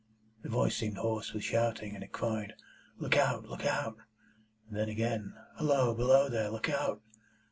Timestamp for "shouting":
1.43-1.93